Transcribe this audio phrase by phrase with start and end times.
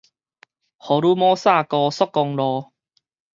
[0.79, 2.71] 福爾摩沙高速公路